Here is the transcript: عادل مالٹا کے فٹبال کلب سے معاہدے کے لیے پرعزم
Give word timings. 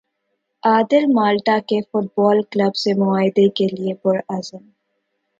عادل 0.63 1.03
مالٹا 1.13 1.57
کے 1.67 1.79
فٹبال 1.81 2.41
کلب 2.51 2.75
سے 2.75 2.93
معاہدے 2.93 3.47
کے 3.49 3.67
لیے 3.67 3.93
پرعزم 3.93 4.63